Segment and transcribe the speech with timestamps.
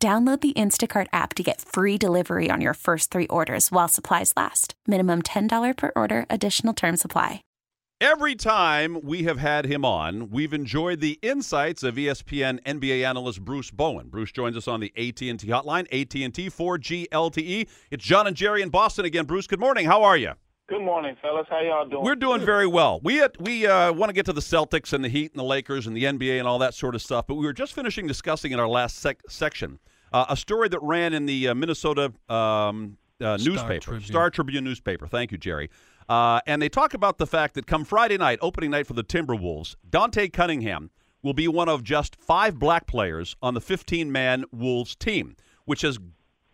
[0.00, 4.32] Download the Instacart app to get free delivery on your first three orders while supplies
[4.36, 4.74] last.
[4.86, 7.42] Minimum $10 per order, additional term supply.
[8.00, 13.44] Every time we have had him on, we've enjoyed the insights of ESPN NBA analyst
[13.44, 14.06] Bruce Bowen.
[14.08, 17.68] Bruce joins us on the AT&T hotline, AT&T 4G LTE.
[17.90, 19.24] It's John and Gerry in Boston again.
[19.24, 19.86] Bruce, good morning.
[19.86, 20.34] How are you?
[20.68, 21.46] Good morning, fellas.
[21.48, 22.04] How y'all doing?
[22.04, 23.00] We're doing very well.
[23.02, 25.86] We we uh, want to get to the Celtics and the Heat and the Lakers
[25.86, 28.52] and the NBA and all that sort of stuff, but we were just finishing discussing
[28.52, 29.78] in our last sec- section
[30.12, 34.02] uh, a story that ran in the uh, Minnesota um, uh, newspaper, Tribune.
[34.02, 35.06] Star Tribune newspaper.
[35.06, 35.70] Thank you, Gerry.
[36.06, 39.04] Uh, and they talk about the fact that come Friday night, opening night for the
[39.04, 40.90] Timberwolves, Dante Cunningham
[41.22, 45.34] will be one of just five black players on the 15-man Wolves team,
[45.64, 45.98] which has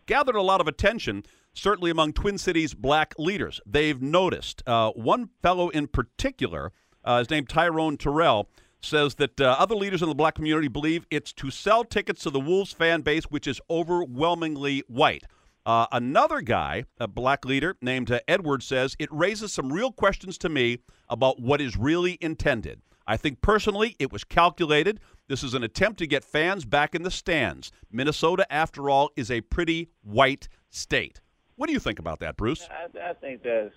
[0.05, 1.23] gathered a lot of attention,
[1.55, 3.59] certainly among Twin Cities black leaders.
[3.65, 4.61] They've noticed.
[4.67, 6.71] Uh, one fellow in particular,
[7.03, 8.49] uh, his name Tyrone Terrell,
[8.81, 12.29] says that uh, other leaders in the black community believe it's to sell tickets to
[12.29, 15.23] the Wolves fan base, which is overwhelmingly white.
[15.65, 20.37] Uh, another guy, a black leader named uh, Edward, says it raises some real questions
[20.37, 20.77] to me
[21.09, 22.81] about what is really intended.
[23.07, 24.99] I think personally it was calculated.
[25.27, 27.71] This is an attempt to get fans back in the stands.
[27.91, 31.21] Minnesota, after all, is a pretty white state.
[31.57, 32.67] What do you think about that, Bruce?
[32.69, 33.73] I, I think that's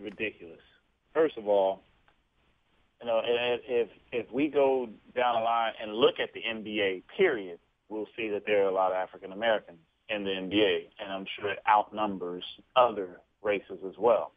[0.00, 0.60] ridiculous.
[1.14, 1.82] First of all,
[3.00, 7.58] you know, if if we go down the line and look at the NBA, period,
[7.88, 11.26] we'll see that there are a lot of African Americans in the NBA, and I'm
[11.36, 12.44] sure it outnumbers
[12.76, 14.32] other races as well.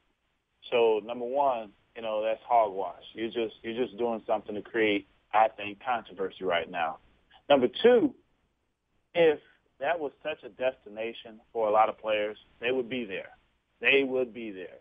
[0.71, 3.03] So number one, you know, that's hogwash.
[3.13, 6.97] You're just you're just doing something to create, I think, controversy right now.
[7.49, 8.15] Number two,
[9.13, 9.39] if
[9.79, 13.29] that was such a destination for a lot of players, they would be there.
[13.81, 14.77] They would be there.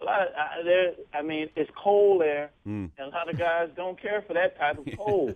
[0.00, 0.92] A lot of uh, there.
[1.12, 2.90] I mean, it's cold there, Mm.
[2.98, 5.34] and a lot of guys don't care for that type of cold.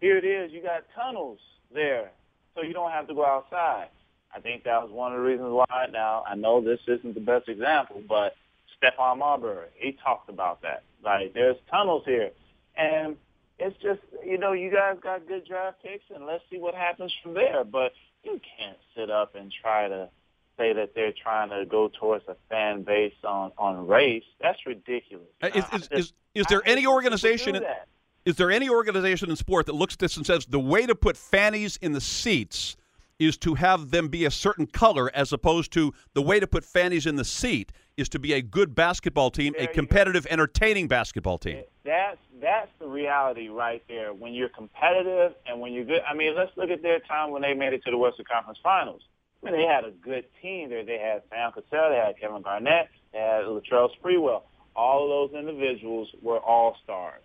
[0.00, 0.52] Here it is.
[0.52, 1.38] You got tunnels
[1.72, 2.10] there,
[2.54, 3.88] so you don't have to go outside.
[4.34, 5.86] I think that was one of the reasons why.
[5.90, 8.34] Now I know this isn't the best example, but
[8.76, 10.82] Stephon Marbury, he talked about that.
[11.02, 12.30] Like there's tunnels here,
[12.76, 13.16] and
[13.58, 17.12] it's just you know you guys got good draft picks, and let's see what happens
[17.22, 17.64] from there.
[17.64, 17.92] But
[18.24, 20.08] you can't sit up and try to
[20.56, 24.24] say that they're trying to go towards a fan base on on race.
[24.40, 25.26] That's ridiculous.
[25.42, 27.52] Uh, Is, is, is, is there hate any organization?
[27.54, 27.88] do in- that.
[28.24, 30.94] Is there any organization in sport that looks at this and says the way to
[30.94, 32.76] put fannies in the seats
[33.18, 36.64] is to have them be a certain color, as opposed to the way to put
[36.64, 40.88] fannies in the seat is to be a good basketball team, There a competitive, entertaining
[40.88, 41.62] basketball team?
[41.84, 44.12] That's that's the reality right there.
[44.12, 46.02] When you're competitive and when you're good.
[46.08, 48.58] I mean, let's look at their time when they made it to the Western Conference
[48.62, 49.02] Finals.
[49.42, 50.84] I mean, they had a good team there.
[50.84, 54.42] They had Sam Cassell, they had Kevin Garnett, they had Latrell Sprewell.
[54.76, 57.22] All of those individuals were all stars.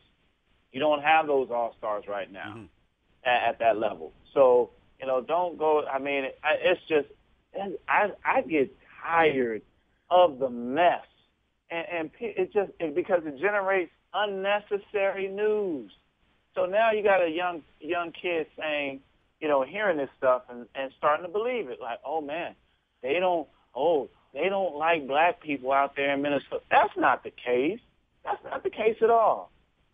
[0.71, 2.65] You don't have those all stars right now mm-hmm.
[3.25, 4.13] at, at that level.
[4.33, 5.83] So you know, don't go.
[5.85, 7.07] I mean, I, it's just
[7.87, 9.61] I I get tired
[10.09, 11.05] of the mess
[11.71, 15.91] and, and it just it, because it generates unnecessary news.
[16.55, 19.01] So now you got a young young kid saying,
[19.39, 21.79] you know, hearing this stuff and, and starting to believe it.
[21.81, 22.55] Like, oh man,
[23.01, 23.47] they don't.
[23.75, 26.61] Oh, they don't like black people out there in Minnesota.
[26.69, 27.79] That's not the case.
[28.25, 29.51] That's not the case at all.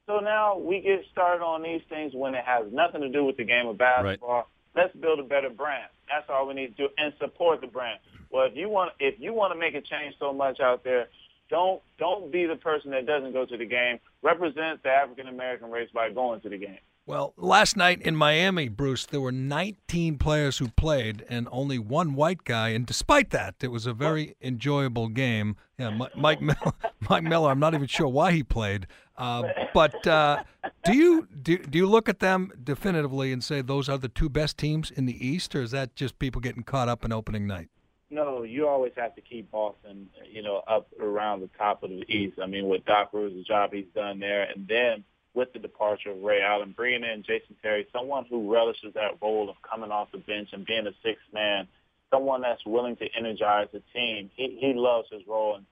[0.07, 3.37] So now we get started on these things when it has nothing to do with
[3.37, 4.47] the game of basketball.
[4.75, 5.89] Let's build a better brand.
[6.09, 7.99] That's all we need to do, and support the brand.
[8.31, 11.07] Well, if you want, if you want to make a change so much out there,
[11.49, 13.99] don't don't be the person that doesn't go to the game.
[14.21, 16.79] Represent the African American race by going to the game.
[17.07, 22.15] Well, last night in Miami, Bruce, there were 19 players who played and only one
[22.15, 22.69] white guy.
[22.69, 25.55] And despite that, it was a very enjoyable game.
[25.77, 26.73] Yeah, Mike Miller,
[27.07, 27.51] Mike Miller.
[27.51, 28.87] I'm not even sure why he played.
[29.17, 30.43] Uh, but uh,
[30.83, 34.29] do you do, do you look at them definitively and say those are the two
[34.29, 37.47] best teams in the East, or is that just people getting caught up in opening
[37.47, 37.69] night?
[38.09, 42.05] No, you always have to keep Boston, you know, up around the top of the
[42.07, 42.37] East.
[42.41, 45.03] I mean, with Doc Rivers, the job he's done there, and then
[45.33, 49.49] with the departure of Ray Allen, bringing in Jason Terry, someone who relishes that role
[49.49, 51.67] of coming off the bench and being a sixth man,
[52.11, 54.29] someone that's willing to energize the team.
[54.35, 55.65] He he loves his role, and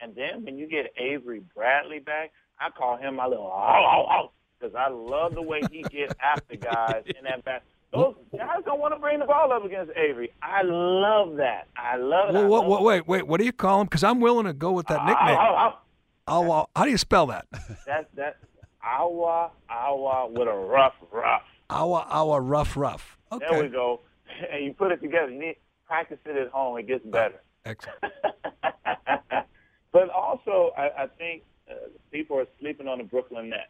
[0.00, 3.56] and then when you get Avery Bradley back, I call him my little oh, oh,
[3.56, 7.44] oh, ow ow ow because I love the way he gets after guys in that
[7.44, 7.62] back.
[7.92, 10.30] Those Guys don't want to bring the ball up against Avery.
[10.42, 11.66] I love that.
[11.76, 12.48] I love Well, that.
[12.48, 13.26] what, what, wait, wait.
[13.26, 13.86] What do you call him?
[13.86, 15.36] Because I'm willing to go with that nickname.
[15.36, 15.80] Ow,
[16.28, 16.68] ow.
[16.76, 17.46] How do you spell that?
[17.86, 18.36] That's that's
[18.84, 21.42] Awa Awa with a rough rough.
[21.70, 23.18] Awa Awa Rough Rough.
[23.32, 23.46] Okay.
[23.50, 24.00] There we go.
[24.52, 25.30] And you put it together.
[25.30, 26.78] You need practice it at home.
[26.78, 27.42] It gets better.
[27.64, 27.98] Excellent.
[29.92, 31.74] but also, I, I think uh,
[32.10, 33.62] people are sleeping on the Brooklyn Nets.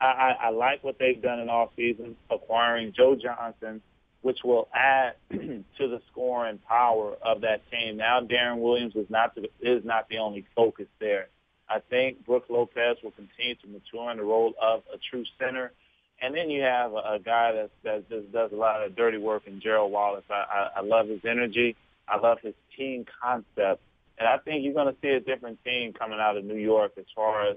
[0.00, 3.80] I, I, I like what they've done in off season, acquiring Joe Johnson,
[4.22, 7.96] which will add to the scoring power of that team.
[7.96, 11.28] Now, Deron Williams is not the, is not the only focus there.
[11.68, 15.72] I think Brook Lopez will continue to mature in the role of a true center.
[16.20, 19.18] And then you have a, a guy that, that just does a lot of dirty
[19.18, 20.24] work in Gerald Wallace.
[20.30, 21.76] I, I, I love his energy.
[22.08, 23.80] I love his team concept.
[24.18, 26.92] And I think you're going to see a different team coming out of New York
[26.98, 27.56] as far as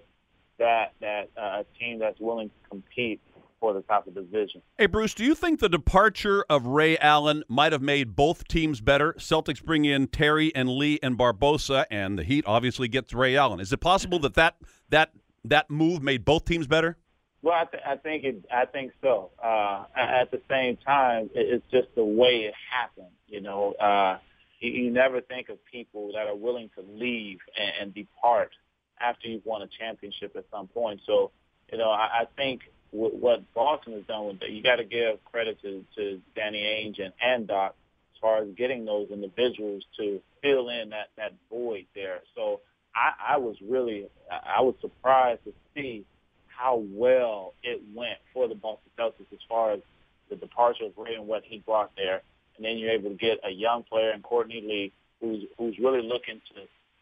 [0.57, 3.22] that that uh, team that's willing to compete
[3.60, 4.62] for the top of the division.
[4.78, 8.81] Hey, Bruce, do you think the departure of Ray Allen might have made both teams
[8.81, 9.13] better?
[9.13, 13.60] Celtics bring in Terry and Lee and Barbosa, and the Heat obviously gets Ray Allen.
[13.60, 14.56] Is it possible that that
[14.90, 15.12] that,
[15.44, 16.98] that move made both teams better?
[17.42, 18.46] Well, I, th- I think it.
[18.52, 19.30] I think so.
[19.44, 23.13] Uh, at the same time, it, it's just the way it happened.
[23.28, 24.18] You know, uh,
[24.60, 28.52] you, you never think of people that are willing to leave and, and depart
[29.00, 31.02] after you've won a championship at some point.
[31.06, 31.31] So,
[31.72, 32.62] you know, I, I think
[32.92, 36.60] w- what Boston has done with that, you got to give credit to, to Danny
[36.63, 37.75] Ainge and, and Doc
[38.13, 42.19] as far as getting those individuals to fill in that, that void there.
[42.36, 42.62] So
[42.96, 46.06] I, I was really, I was surprised to see
[46.48, 49.81] how well it went for the Boston Celtics as far as
[50.30, 52.22] the departure of Ray and what he brought there.
[52.57, 56.02] And then you're able to get a young player in Courtney Lee who's who's really
[56.02, 56.62] looking to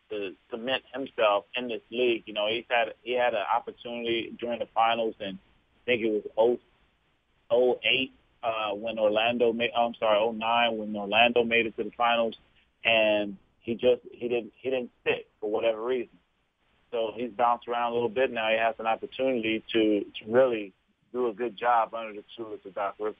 [0.10, 2.24] to cement himself in this league.
[2.26, 6.24] You know, he's had he had an opportunity during the finals, and I think it
[6.38, 6.60] was
[7.52, 8.14] 0, 08
[8.44, 9.72] uh, when Orlando made.
[9.78, 12.36] I'm sorry, 09 when Orlando made it to the finals,
[12.84, 16.18] and he just he didn't he didn't stick for whatever reason.
[16.92, 18.50] So he's bounced around a little bit now.
[18.50, 20.74] He has an opportunity to to really
[21.12, 23.16] do a good job under the tutelage of Doc Rivers.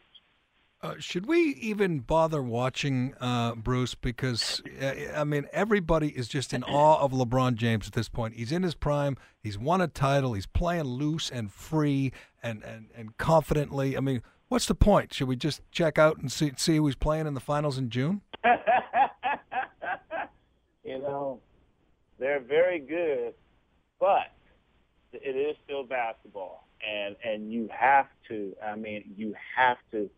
[0.84, 3.96] Uh, should we even bother watching uh, Bruce?
[3.96, 8.34] Because uh, I mean, everybody is just in awe of LeBron James at this point.
[8.34, 9.16] He's in his prime.
[9.42, 10.34] He's won a title.
[10.34, 12.12] He's playing loose and free
[12.44, 13.96] and, and, and confidently.
[13.96, 15.14] I mean, what's the point?
[15.14, 17.90] Should we just check out and see see who he's playing in the finals in
[17.90, 18.20] June?
[20.84, 21.40] you know,
[22.20, 23.36] they're very good,
[24.02, 24.34] but
[25.14, 28.54] it is still basketball, and and you have to.
[28.62, 30.10] I mean, you have to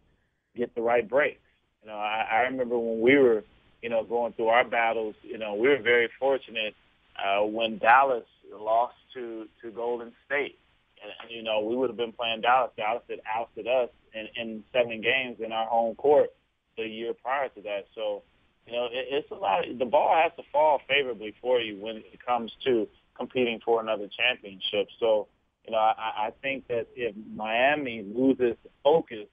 [0.56, 1.42] get the right breaks.
[1.82, 3.44] You know, I, I remember when we were,
[3.82, 5.16] you know, going through our battles.
[5.22, 6.76] You know, we were very fortunate
[7.24, 10.58] uh, when Dallas lost to to Golden State,
[11.04, 12.72] and, and you know, we would have been playing Dallas.
[12.76, 16.30] Dallas had ousted us in, in seven games in our home court
[16.78, 17.86] the year prior to that.
[17.94, 18.24] So,
[18.66, 19.68] you know, it, it's a lot.
[19.68, 23.80] Of, the ball has to fall favorably for you when it comes to competing for
[23.80, 24.88] another championship.
[25.00, 25.28] So,
[25.66, 29.28] you know, I, I think that if Miami loses focus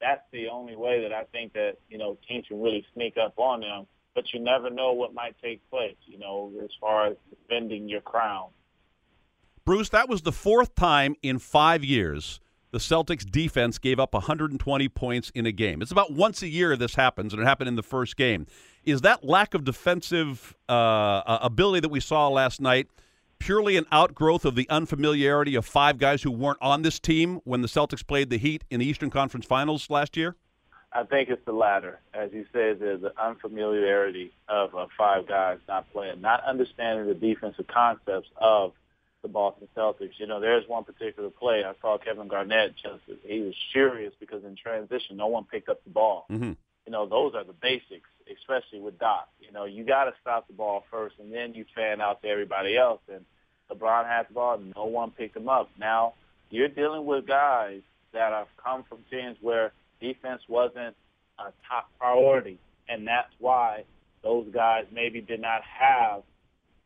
[0.00, 3.34] that's the only way that I think that, you know, teams can really sneak up
[3.38, 3.86] on them.
[4.14, 8.00] But you never know what might take place, you know, as far as defending your
[8.00, 8.48] crown.
[9.66, 12.40] Bruce, that was the fourth time in five years
[12.72, 15.80] the Celtics defense gave up 120 points in a game.
[15.80, 18.46] It's about once a year this happens, and it happened in the first game.
[18.84, 22.88] Is that lack of defensive uh, ability that we saw last night
[23.38, 27.62] purely an outgrowth of the unfamiliarity of five guys who weren't on this team when
[27.62, 30.36] the Celtics played the Heat in the Eastern Conference Finals last year?
[30.92, 32.00] I think it's the latter.
[32.14, 37.14] As you said, there's the unfamiliarity of uh, five guys not playing, not understanding the
[37.14, 38.72] defensive concepts of
[39.22, 40.18] the Boston Celtics.
[40.18, 44.44] You know, there's one particular play I saw Kevin Garnett just he was furious because
[44.44, 46.26] in transition no one picked up the ball.
[46.30, 46.52] Mm-hmm.
[46.86, 49.28] You know, those are the basics, especially with Doc.
[49.40, 52.28] You know, you got to stop the ball first, and then you fan out to
[52.28, 53.00] everybody else.
[53.12, 53.24] And
[53.70, 55.70] LeBron has the ball, no one picked him up.
[55.78, 56.14] Now
[56.50, 57.80] you're dealing with guys
[58.12, 60.96] that have come from teams where defense wasn't
[61.38, 63.84] a top priority, and that's why
[64.22, 66.22] those guys maybe did not have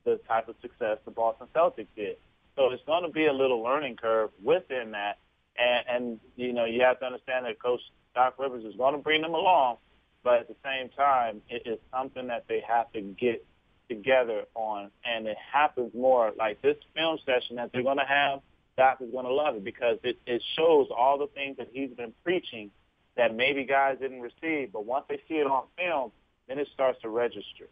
[0.05, 2.17] the type of success the Boston Celtics did.
[2.57, 5.19] So it's going to be a little learning curve within that,
[5.59, 7.81] and, and you know you have to understand that Coach
[8.15, 9.77] Doc Rivers is going to bring them along,
[10.23, 13.45] but at the same time, it is something that they have to get
[13.89, 18.41] together on, and it happens more like this film session that they're going to have.
[18.77, 21.91] Doc is going to love it because it, it shows all the things that he's
[21.91, 22.71] been preaching
[23.17, 26.13] that maybe guys didn't receive, but once they see it on film,
[26.49, 27.69] then it starts to register.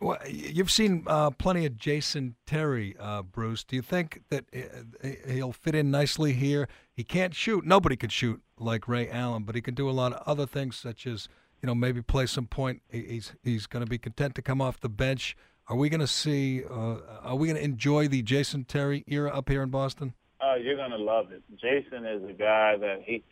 [0.00, 3.64] Well, you've seen uh, plenty of Jason Terry, uh, Bruce.
[3.64, 6.68] Do you think that uh, he'll fit in nicely here?
[6.92, 7.66] He can't shoot.
[7.66, 10.76] Nobody could shoot like Ray Allen, but he can do a lot of other things,
[10.76, 11.28] such as
[11.62, 12.82] you know maybe play some point.
[12.90, 15.36] He's he's going to be content to come off the bench.
[15.68, 16.64] Are we going to see?
[16.64, 20.14] Uh, are we going to enjoy the Jason Terry era up here in Boston?
[20.42, 21.42] Oh, you're going to love it.
[21.56, 23.22] Jason is a guy that he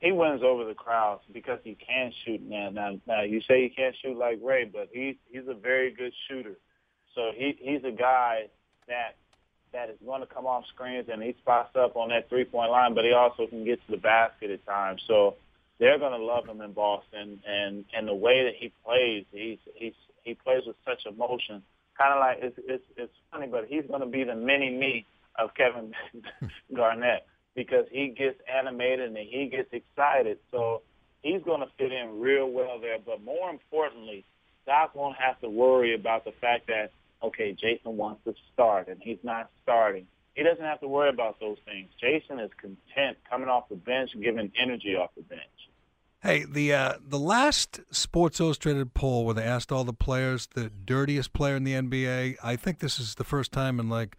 [0.00, 2.42] he wins over the crowds because he can shoot.
[2.42, 5.92] Now, now, now you say he can't shoot like Ray, but he's he's a very
[5.92, 6.58] good shooter.
[7.14, 8.48] So he he's a guy
[8.88, 9.16] that
[9.72, 12.70] that is going to come off screens and he spots up on that three point
[12.70, 15.02] line, but he also can get to the basket at times.
[15.06, 15.36] So
[15.78, 19.58] they're going to love him in Boston, and and the way that he plays, he's
[19.74, 21.62] he's he plays with such emotion.
[21.98, 25.06] Kind of like it's it's it's funny, but he's going to be the mini me
[25.38, 25.92] of Kevin
[26.74, 30.38] Garnett because he gets animated and he gets excited.
[30.50, 30.82] So
[31.22, 32.98] he's going to fit in real well there.
[33.04, 34.24] But more importantly,
[34.66, 36.90] Doc won't have to worry about the fact that
[37.22, 40.06] okay, Jason wants to start and he's not starting.
[40.34, 41.90] He doesn't have to worry about those things.
[42.00, 45.42] Jason is content coming off the bench, giving energy off the bench.
[46.22, 50.70] Hey, the uh, the last Sports Illustrated poll where they asked all the players the
[50.70, 52.36] dirtiest player in the NBA.
[52.42, 54.16] I think this is the first time in like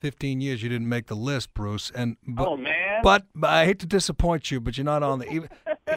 [0.00, 1.90] 15 years you didn't make the list, Bruce.
[1.94, 5.18] And but, oh man, but, but I hate to disappoint you, but you're not on
[5.18, 5.48] the.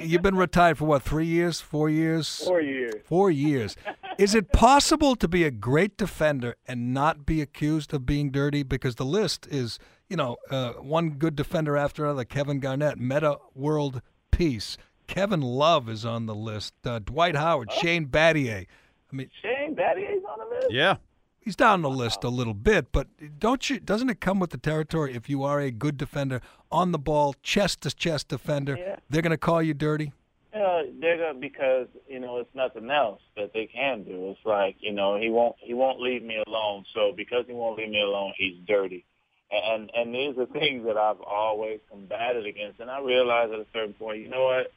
[0.01, 1.03] You've been retired for what?
[1.03, 1.61] Three years?
[1.61, 2.43] Four years?
[2.43, 2.95] Four years.
[3.05, 3.75] Four years.
[4.17, 8.63] Is it possible to be a great defender and not be accused of being dirty?
[8.63, 12.25] Because the list is, you know, uh, one good defender after another.
[12.25, 14.01] Kevin Garnett, Metta World
[14.31, 14.77] Peace.
[15.07, 16.73] Kevin Love is on the list.
[16.85, 17.81] Uh, Dwight Howard, oh.
[17.81, 18.65] Shane Battier.
[19.11, 20.71] I mean, Shane Battier's on the list.
[20.71, 20.97] Yeah,
[21.39, 23.79] he's down the list a little bit, but don't you?
[23.79, 26.41] Doesn't it come with the territory if you are a good defender
[26.71, 28.77] on the ball, chest to chest defender?
[28.79, 28.95] Yeah.
[29.09, 30.13] They're going to call you dirty.
[31.01, 34.31] Gonna because you know it's nothing else that they can do.
[34.31, 36.85] It's like you know he won't he won't leave me alone.
[36.93, 39.05] So because he won't leave me alone, he's dirty.
[39.51, 42.79] And and these are things that I've always combated against.
[42.79, 44.71] And I realized at a certain point, you know what?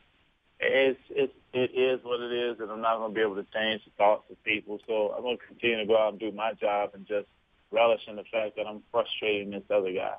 [0.61, 3.47] It's it's it is what it is, and I'm not going to be able to
[3.55, 4.81] change the thoughts of people.
[4.87, 7.27] So I'm going to continue to go out and do my job and just
[7.71, 10.15] relish in the fact that I'm frustrating this other guy.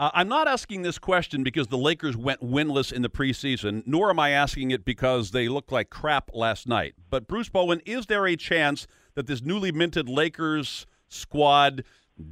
[0.00, 4.08] Uh, I'm not asking this question because the Lakers went winless in the preseason, nor
[4.08, 6.94] am I asking it because they looked like crap last night.
[7.10, 11.84] But, Bruce Bowen, is there a chance that this newly minted Lakers squad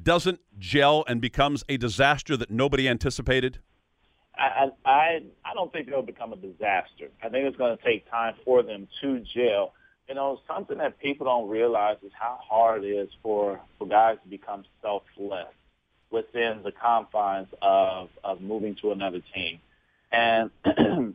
[0.02, 3.58] doesn't gel and becomes a disaster that nobody anticipated?
[4.34, 7.08] I, I I don't think it'll become a disaster.
[7.22, 9.74] I think it's going to take time for them to gel.
[10.08, 14.16] You know, something that people don't realize is how hard it is for for guys
[14.22, 15.48] to become selfless
[16.10, 19.60] within the confines of of moving to another team.
[20.10, 20.50] And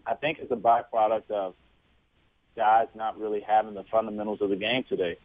[0.05, 1.55] I think it's a byproduct of
[2.55, 5.17] guys not really having the fundamentals of the game today.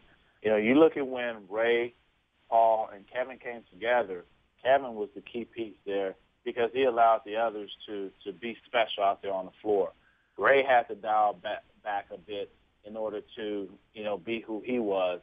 [0.43, 1.95] You know, you look at when Ray,
[2.49, 4.25] Paul, and Kevin came together.
[4.63, 9.05] Kevin was the key piece there because he allowed the others to to be special
[9.05, 9.93] out there on the floor.
[10.39, 12.51] Ray had to dial back back a bit
[12.85, 15.21] in order to you know be who he was.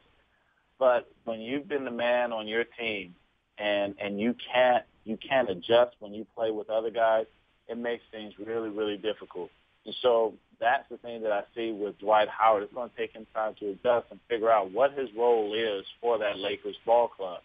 [0.78, 3.14] But when you've been the man on your team
[3.58, 7.26] and and you can't you can't adjust when you play with other guys,
[7.68, 9.50] it makes things really really difficult.
[9.84, 12.64] And so that's the thing that I see with Dwight Howard.
[12.64, 15.84] It's going to take him time to adjust and figure out what his role is
[16.00, 17.40] for that Lakers ball club.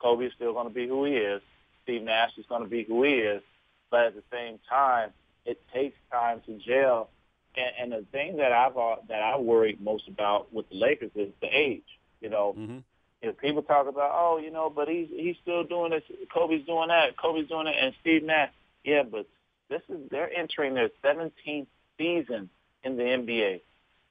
[0.00, 1.42] Kobe is still going to be who he is.
[1.84, 3.42] Steve Nash is going to be who he is.
[3.90, 5.10] But at the same time,
[5.44, 7.10] it takes time to gel.
[7.56, 11.10] And, and the thing that I've uh, that I worry most about with the Lakers
[11.14, 11.84] is the age.
[12.20, 12.78] You know, mm-hmm.
[13.22, 16.02] If people talk about, oh, you know, but he's he's still doing this,
[16.32, 18.50] Kobe's doing that, Kobe's doing it, and Steve Nash,
[18.84, 19.26] yeah, but
[19.70, 22.50] this is they're entering their 17th season
[22.82, 23.60] in the NBA,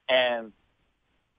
[0.10, 0.52] and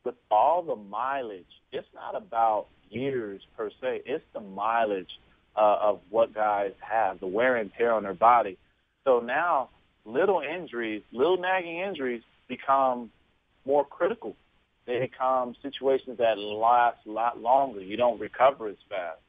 [0.05, 4.03] with all the mileage, it's not about years per se.
[4.05, 5.19] It's the mileage
[5.57, 8.59] uh, of what guys have, the wear and tear on their body.
[9.05, 9.71] So now
[10.05, 13.11] little injuries, little nagging injuries become
[13.65, 14.37] more critical.
[14.87, 17.81] They become situations that last a lot longer.
[17.81, 19.21] You don't recover as fast.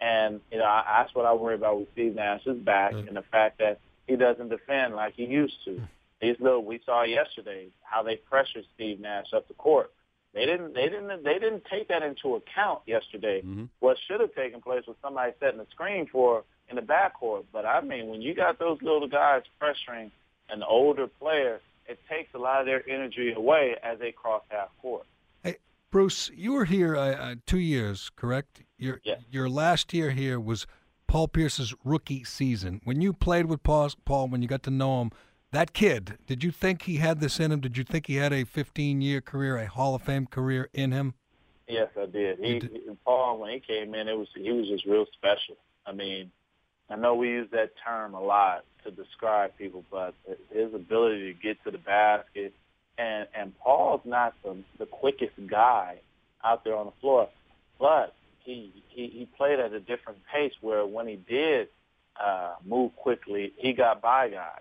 [0.00, 3.08] And, you know, I, that's what I worry about with Steve Nash's back mm-hmm.
[3.08, 5.80] and the fact that he doesn't defend like he used to.
[6.20, 9.90] These little, we saw yesterday how they pressured Steve Nash up the court.
[10.34, 10.74] They didn't.
[10.74, 11.22] They didn't.
[11.22, 13.40] They didn't take that into account yesterday.
[13.42, 13.64] Mm-hmm.
[13.78, 17.44] What should have taken place was somebody setting a screen for in the backcourt.
[17.52, 20.10] But I mean, when you got those little guys pressuring
[20.50, 24.68] an older player, it takes a lot of their energy away as they cross half
[24.80, 25.06] court.
[25.42, 25.56] Hey,
[25.90, 28.62] Bruce, you were here uh, uh, two years, correct?
[28.78, 29.20] Your yes.
[29.30, 30.66] your last year here was
[31.06, 32.80] Paul Pierce's rookie season.
[32.84, 35.10] When you played with Paul, Paul, when you got to know him,
[35.52, 37.60] that kid, did you think he had this in him?
[37.60, 40.92] Did you think he had a 15 year career, a Hall of Fame career in
[40.92, 41.14] him?
[41.68, 42.38] Yes, I did.
[42.40, 42.98] He, did.
[43.04, 45.56] Paul, when he came in, it was he was just real special.
[45.86, 46.30] I mean,
[46.90, 50.14] I know we use that term a lot to describe people, but
[50.52, 52.52] his ability to get to the basket,
[52.98, 55.98] and and Paul's not the the quickest guy
[56.44, 57.28] out there on the floor,
[57.78, 61.68] but he he, he played at a different pace where when he did
[62.22, 64.60] uh, move quickly, he got by guys.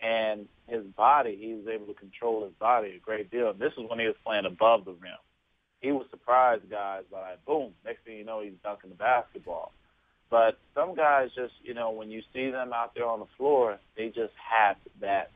[0.00, 3.50] And his body, he was able to control his body a great deal.
[3.50, 5.16] And this is when he was playing above the rim.
[5.80, 9.72] He was surprised guys by boom, next thing you know, he's dunking the basketball.
[10.34, 13.78] But some guys just, you know, when you see them out there on the floor,
[13.96, 15.30] they just have that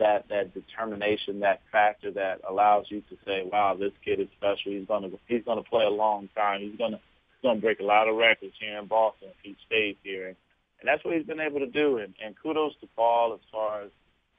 [0.00, 4.72] that that determination, that factor that allows you to say, "Wow, this kid is special.
[4.72, 6.62] He's gonna he's gonna play a long time.
[6.62, 9.94] He's gonna he's gonna break a lot of records here in Boston if he stays
[10.02, 10.36] here." And,
[10.80, 11.98] and that's what he's been able to do.
[11.98, 13.90] And, and kudos to Paul as far as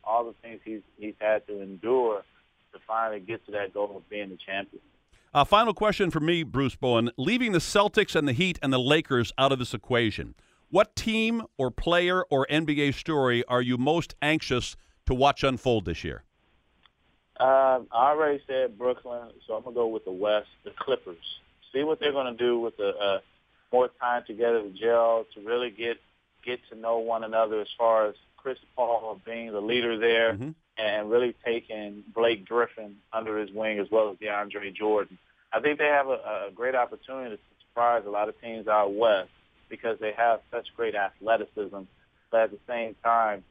[0.03, 2.25] all the things he's he's had to endure
[2.73, 4.81] to finally get to that goal of being the champion.
[5.33, 7.09] Uh, final question for me, Bruce Bowen.
[7.17, 10.35] Leaving the Celtics and the Heat and the Lakers out of this equation,
[10.69, 16.03] what team or player or NBA story are you most anxious to watch unfold this
[16.03, 16.23] year?
[17.39, 21.39] Uh, I already said Brooklyn, so I'm gonna go with the West, the Clippers.
[21.71, 23.19] See what they're gonna do with the uh,
[23.71, 25.97] more time together to gel, to really get
[26.43, 30.51] get to know one another as far as Chris Paul being the leader there, mm-hmm
[30.77, 35.17] and really taking Blake Griffin under his wing as well as DeAndre Jordan.
[35.53, 38.93] I think they have a, a great opportunity to surprise a lot of teams out
[38.93, 39.29] west
[39.69, 41.81] because they have such great athleticism.
[42.31, 43.43] But at the same time,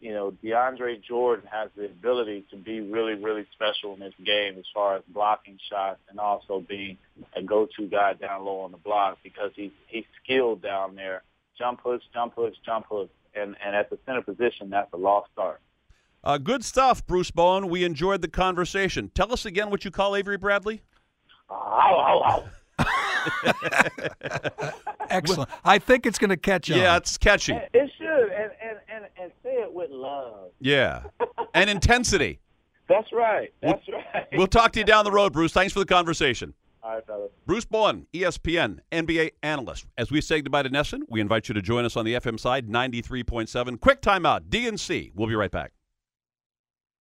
[0.00, 4.58] you know, DeAndre Jordan has the ability to be really, really special in this game
[4.58, 6.98] as far as blocking shots and also being
[7.34, 11.22] a go-to guy down low on the block because he's he's skilled down there.
[11.58, 15.30] Jump hooks, jump hooks, jump hooks, and and at the center position, that's a lost
[15.38, 15.60] art.
[16.26, 17.68] Uh, good stuff, Bruce Bowen.
[17.68, 19.12] We enjoyed the conversation.
[19.14, 20.82] Tell us again what you call Avery Bradley.
[25.08, 25.48] Excellent.
[25.64, 26.78] I think it's going to catch on.
[26.78, 27.52] Yeah, it's catchy.
[27.52, 30.50] It should, and, and, and, and say it with love.
[30.58, 31.04] Yeah,
[31.54, 32.40] and intensity.
[32.88, 33.54] That's right.
[33.62, 34.26] That's we'll, right.
[34.32, 35.52] We'll talk to you down the road, Bruce.
[35.52, 36.54] Thanks for the conversation.
[36.82, 37.30] All right, fellas.
[37.46, 39.86] Bruce Bowen, ESPN NBA analyst.
[39.96, 42.40] As we say goodbye to NESN, we invite you to join us on the FM
[42.40, 43.78] side, 93.7.
[43.78, 45.12] Quick timeout, DNC.
[45.14, 45.70] We'll be right back.